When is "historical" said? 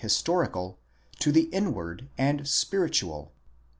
0.01-0.79